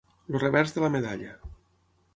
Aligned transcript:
El 0.31 0.37
revers 0.43 0.73
de 0.77 0.83
la 0.85 0.91
medalla. 0.97 1.33